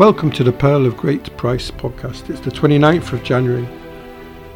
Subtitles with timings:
[0.00, 2.30] Welcome to the Pearl of Great Price podcast.
[2.30, 3.68] It's the 29th of January,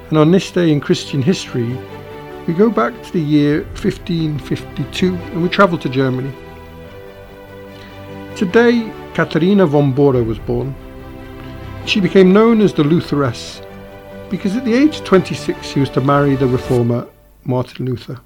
[0.09, 1.79] and on this day in Christian history,
[2.47, 6.33] we go back to the year 1552 and we travel to Germany.
[8.35, 10.75] Today, Katharina von Bora was born.
[11.85, 13.61] She became known as the Lutheress
[14.31, 17.07] because at the age of 26 she was to marry the reformer
[17.45, 18.19] Martin Luther.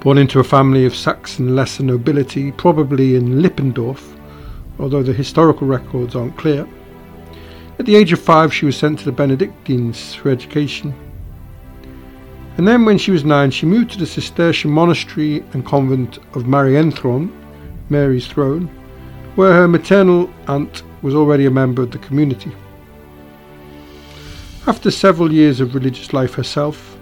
[0.00, 4.15] Born into a family of Saxon lesser nobility, probably in Lippendorf,
[4.78, 6.66] although the historical records aren't clear.
[7.78, 10.94] At the age of five, she was sent to the Benedictines for education.
[12.56, 16.44] And then, when she was nine, she moved to the Cistercian monastery and convent of
[16.44, 17.30] Marienthron,
[17.90, 18.68] Mary's Throne,
[19.34, 22.52] where her maternal aunt was already a member of the community.
[24.66, 26.96] After several years of religious life herself,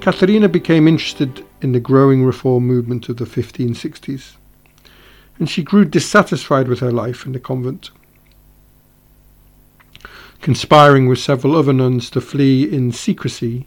[0.00, 4.36] Katharina became interested in the growing reform movement of the 1560s
[5.42, 7.90] and she grew dissatisfied with her life in the convent.
[10.40, 13.66] Conspiring with several other nuns to flee in secrecy,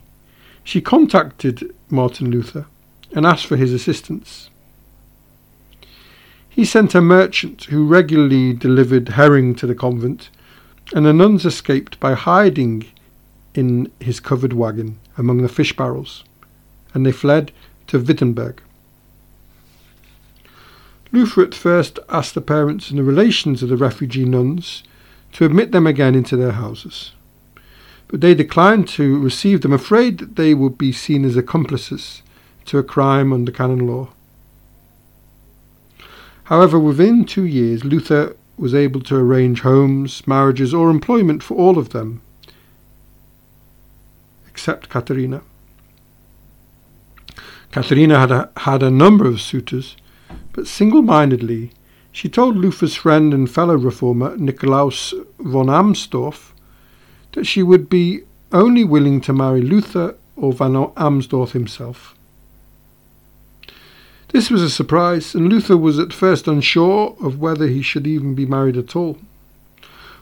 [0.63, 2.65] she contacted Martin Luther
[3.13, 4.49] and asked for his assistance.
[6.47, 10.29] He sent a merchant who regularly delivered herring to the convent,
[10.93, 12.85] and the nuns escaped by hiding
[13.53, 16.23] in his covered wagon among the fish barrels,
[16.93, 17.51] and they fled
[17.87, 18.61] to Wittenberg.
[21.15, 24.83] Luther at first asked the parents and the relations of the refugee nuns
[25.31, 27.13] to admit them again into their houses.
[28.09, 32.21] But they declined to receive them, afraid that they would be seen as accomplices
[32.65, 34.09] to a crime under canon law.
[36.43, 41.77] However, within two years, Luther was able to arrange homes, marriages, or employment for all
[41.77, 42.21] of them,
[44.49, 45.41] except Katharina.
[47.71, 49.95] Katharina had a, had a number of suitors,
[50.55, 51.69] but single mindedly
[52.13, 56.53] she told Luther's friend and fellow reformer Nikolaus von Amsdorf
[57.33, 58.21] that she would be
[58.53, 62.15] only willing to marry Luther or von Amsdorf himself.
[64.29, 68.33] This was a surprise, and Luther was at first unsure of whether he should even
[68.33, 69.17] be married at all,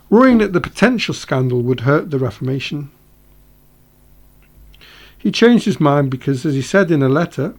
[0.09, 2.89] worrying that the potential scandal would hurt the Reformation.
[5.15, 7.53] He changed his mind because, as he said in a letter,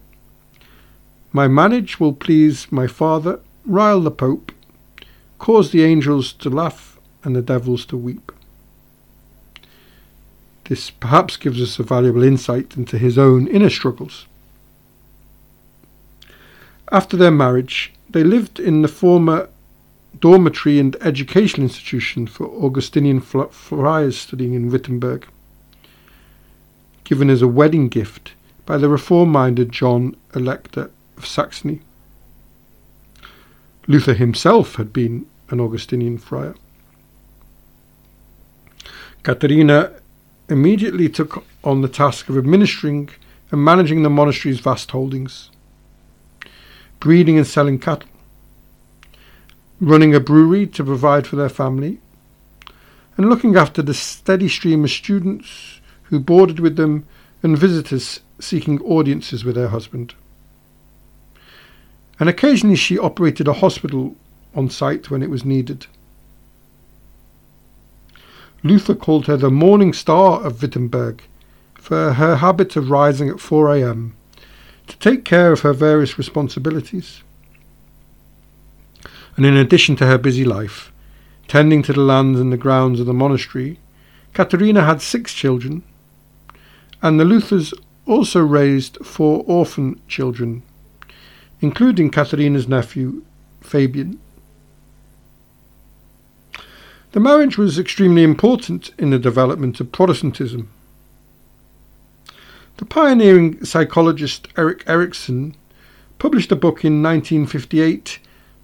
[1.34, 4.52] my marriage will please my Father, rile the Pope,
[5.40, 8.30] cause the angels to laugh and the devils to weep.
[10.68, 14.26] This perhaps gives us a valuable insight into his own inner struggles.
[16.92, 19.48] After their marriage, they lived in the former
[20.20, 25.26] dormitory and educational institution for Augustinian friars studying in Wittenberg,
[27.02, 28.34] given as a wedding gift
[28.66, 31.80] by the reform minded John Elector of Saxony.
[33.86, 36.54] Luther himself had been an Augustinian friar.
[39.22, 39.92] Katharina
[40.48, 43.10] immediately took on the task of administering
[43.50, 45.50] and managing the monastery's vast holdings,
[47.00, 48.08] breeding and selling cattle,
[49.80, 52.00] running a brewery to provide for their family,
[53.16, 57.06] and looking after the steady stream of students who boarded with them
[57.42, 60.14] and visitors seeking audiences with their husband
[62.18, 64.16] and occasionally she operated a hospital
[64.54, 65.86] on site when it was needed.
[68.62, 71.22] Luther called her the morning star of Wittenberg
[71.74, 74.16] for her habit of rising at 4 a.m.
[74.86, 77.22] to take care of her various responsibilities.
[79.36, 80.92] And in addition to her busy life,
[81.48, 83.80] tending to the lands and the grounds of the monastery,
[84.32, 85.82] Katharina had six children,
[87.02, 87.74] and the Luthers
[88.06, 90.62] also raised four orphan children
[91.64, 93.24] including Katharina's nephew,
[93.62, 94.20] Fabian.
[97.12, 100.68] The marriage was extremely important in the development of Protestantism.
[102.76, 105.56] The pioneering psychologist Erik Erikson
[106.18, 108.18] published a book in 1958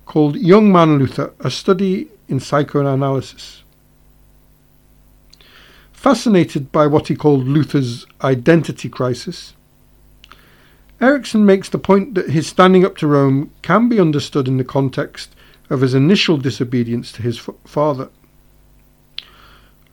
[0.04, 3.62] called Young Man Luther A Study in Psychoanalysis.
[5.90, 9.54] Fascinated by what he called Luther's identity crisis,
[11.00, 14.64] Erikson makes the point that his standing up to Rome can be understood in the
[14.64, 15.34] context
[15.70, 18.10] of his initial disobedience to his father.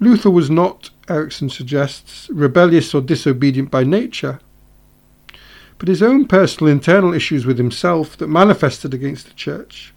[0.02, 4.40] Luther was not, Erikson suggests, rebellious or disobedient by nature,
[5.80, 9.94] but his own personal internal issues with himself that manifested against the church.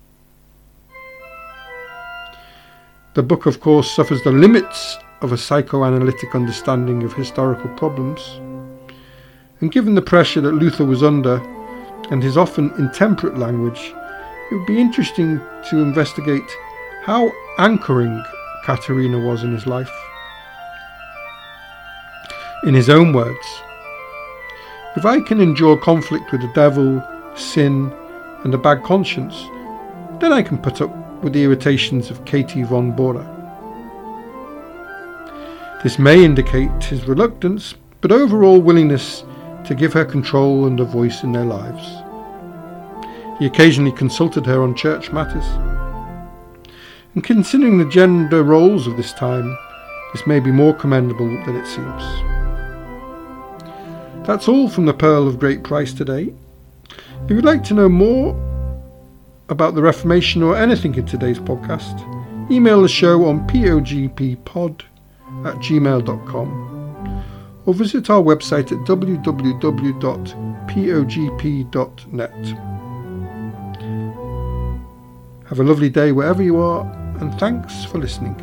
[3.15, 8.41] The book, of course, suffers the limits of a psychoanalytic understanding of historical problems
[9.61, 11.37] and given the pressure that Luther was under
[12.11, 13.95] and his often intemperate language,
[14.51, 16.51] it would be interesting to investigate
[17.05, 18.23] how anchoring
[18.65, 19.91] Katerina was in his life.
[22.65, 23.63] In his own words,
[24.97, 27.03] if I can endure conflict with the devil,
[27.37, 27.93] sin,
[28.45, 29.35] and a bad conscience,
[30.21, 30.91] then I can put up
[31.23, 33.25] with the irritations of Katie von Bora.
[35.83, 39.23] This may indicate his reluctance, but overall willingness
[39.71, 42.03] to give her control and a voice in their lives.
[43.39, 45.47] He occasionally consulted her on church matters.
[47.15, 49.57] And considering the gender roles of this time,
[50.13, 52.03] this may be more commendable than it seems.
[54.27, 56.35] That's all from the Pearl of Great Price today.
[57.23, 58.35] If you'd like to know more
[59.51, 62.01] about the Reformation or anything in today's podcast,
[62.51, 64.83] email the show on pogppod
[65.47, 66.80] at gmail.com
[67.67, 69.21] or visit our website at www.pogp.net.
[75.49, 76.85] Have a lovely day wherever you are,
[77.21, 78.37] and thanks for listening.